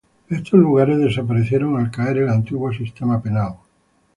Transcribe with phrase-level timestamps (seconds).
[0.29, 3.57] Estos lugares desaparecieron al caer el antiguo sistema penal.